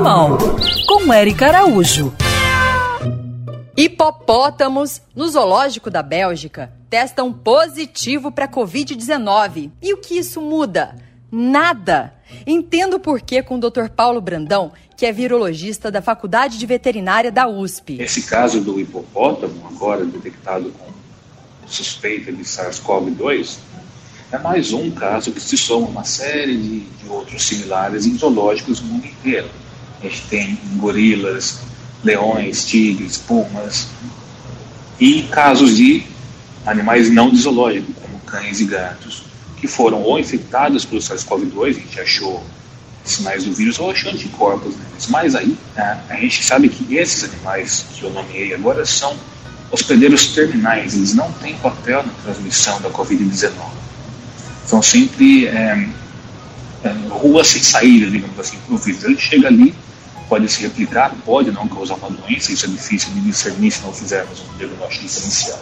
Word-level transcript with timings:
Animal, 0.00 0.38
com 0.86 1.12
Eric 1.12 1.44
Araújo. 1.44 2.10
Hipopótamos 3.76 5.02
no 5.14 5.28
zoológico 5.28 5.90
da 5.90 6.02
Bélgica 6.02 6.72
testam 6.88 7.30
positivo 7.30 8.32
para 8.32 8.48
Covid-19. 8.48 9.70
E 9.82 9.92
o 9.92 9.98
que 9.98 10.14
isso 10.14 10.40
muda? 10.40 10.96
Nada! 11.30 12.14
Entendo 12.46 12.98
por 12.98 13.20
que 13.20 13.42
com 13.42 13.56
o 13.56 13.60
Dr. 13.60 13.90
Paulo 13.94 14.22
Brandão, 14.22 14.72
que 14.96 15.04
é 15.04 15.12
virologista 15.12 15.90
da 15.90 16.00
Faculdade 16.00 16.58
de 16.58 16.64
Veterinária 16.64 17.30
da 17.30 17.46
USP. 17.46 18.00
Esse 18.00 18.22
caso 18.22 18.62
do 18.62 18.80
hipopótamo, 18.80 19.66
agora 19.66 20.06
detectado 20.06 20.72
com 20.78 20.90
suspeita 21.66 22.32
de 22.32 22.42
SARS-CoV-2, 22.42 23.58
é 24.32 24.38
mais 24.38 24.72
um 24.72 24.90
caso 24.92 25.30
que 25.30 25.42
se 25.42 25.58
soma 25.58 25.88
uma 25.88 26.04
série 26.04 26.56
de, 26.56 26.80
de 26.80 27.08
outros 27.10 27.42
similares 27.42 28.06
em 28.06 28.16
zoológicos 28.16 28.80
no 28.80 28.94
mundo 28.94 29.06
inteiro. 29.06 29.50
A 30.02 30.06
gente 30.06 30.22
tem 30.28 30.58
gorilas, 30.76 31.60
leões, 32.02 32.64
tigres, 32.64 33.18
pumas 33.18 33.88
e 34.98 35.22
casos 35.24 35.76
de 35.76 36.04
animais 36.66 37.10
não 37.10 37.30
de 37.30 37.38
zoológico, 37.38 37.92
como 37.92 38.18
cães 38.20 38.60
e 38.60 38.64
gatos, 38.64 39.24
que 39.56 39.66
foram 39.66 40.02
ou 40.02 40.18
infectados 40.18 40.84
pelo 40.84 41.00
SARS-CoV-2, 41.00 41.68
a 41.68 41.72
gente 41.72 42.00
achou 42.00 42.44
sinais 43.04 43.44
do 43.44 43.52
vírus, 43.52 43.78
ou 43.78 43.90
achou 43.90 44.12
anticorpos 44.12 44.76
neles. 44.76 45.06
Mas 45.08 45.34
aí, 45.34 45.56
né, 45.74 46.00
a 46.08 46.16
gente 46.16 46.42
sabe 46.44 46.68
que 46.68 46.96
esses 46.96 47.24
animais 47.24 47.86
que 47.94 48.02
eu 48.02 48.10
nomeei 48.10 48.54
agora 48.54 48.84
são 48.84 49.16
hospedeiros 49.70 50.28
terminais, 50.28 50.94
eles 50.94 51.14
não 51.14 51.30
têm 51.32 51.54
papel 51.56 52.02
na 52.02 52.12
transmissão 52.24 52.80
da 52.80 52.90
Covid-19. 52.90 53.52
São 54.66 54.82
sempre 54.82 55.46
é, 55.46 55.88
é, 56.84 56.88
ruas 57.08 57.48
sem 57.48 57.62
saída, 57.62 58.10
digamos 58.10 58.38
assim, 58.38 58.58
para 58.66 58.74
o 58.74 58.78
vírus. 58.78 59.04
Ele 59.04 59.18
chega 59.18 59.48
ali, 59.48 59.74
pode 60.30 60.48
se 60.48 60.62
replicar, 60.62 61.12
pode 61.26 61.50
não 61.50 61.66
causar 61.66 61.96
uma 61.96 62.08
doença, 62.08 62.52
isso 62.52 62.64
é 62.64 62.68
difícil 62.68 63.12
de 63.14 63.20
discernir 63.20 63.72
se 63.72 63.82
não 63.82 63.92
fizermos 63.92 64.40
um 64.48 64.56
diagnóstico 64.56 65.04
diferencial. 65.04 65.58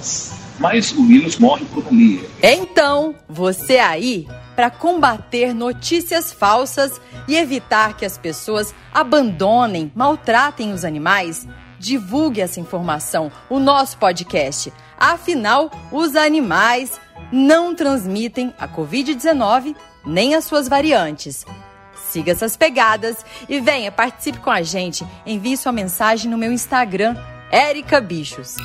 Mas 0.59 0.93
o 0.93 1.07
vírus 1.07 1.39
morre 1.39 1.65
por 1.73 1.87
ali. 1.89 2.29
Então, 2.43 3.15
você 3.27 3.79
aí, 3.79 4.29
para 4.55 4.69
combater 4.69 5.55
notícias 5.55 6.31
falsas 6.33 7.01
e 7.27 7.35
evitar 7.35 7.97
que 7.97 8.05
as 8.05 8.19
pessoas 8.19 8.75
abandonem, 8.93 9.91
maltratem 9.95 10.73
os 10.73 10.85
animais, 10.85 11.49
divulgue 11.79 12.43
essa 12.43 12.61
informação, 12.61 13.33
o 13.49 13.59
nosso 13.59 13.97
podcast. 13.97 14.71
Afinal, 14.99 15.71
os 15.91 16.15
animais 16.15 17.01
não 17.33 17.75
transmitem 17.75 18.53
a 18.59 18.69
Covid-19 18.69 19.75
nem 20.05 20.35
as 20.35 20.45
suas 20.45 20.69
variantes. 20.69 21.47
Siga 22.11 22.33
essas 22.33 22.57
pegadas 22.57 23.25
e 23.49 23.61
venha, 23.61 23.93
participe 23.93 24.39
com 24.39 24.51
a 24.51 24.63
gente. 24.63 25.07
Envie 25.27 25.57
sua 25.57 25.73
mensagem 25.73 26.31
no 26.31 26.39
meu 26.39 26.53
Instagram, 26.53 27.17
Erica 27.53 28.01
Bichos. 28.01 28.57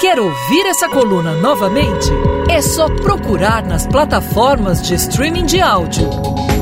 Quer 0.00 0.18
ouvir 0.18 0.66
essa 0.66 0.88
coluna 0.88 1.32
novamente? 1.36 2.08
É 2.50 2.60
só 2.60 2.88
procurar 2.88 3.64
nas 3.64 3.86
plataformas 3.86 4.82
de 4.82 4.94
streaming 4.94 5.46
de 5.46 5.60
áudio. 5.60 6.10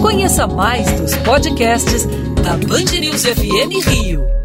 Conheça 0.03 0.47
mais 0.47 0.91
dos 0.93 1.17
podcasts 1.17 2.05
da 2.43 2.57
Band 2.57 3.01
News 3.01 3.25
FM 3.25 3.87
Rio. 3.87 4.40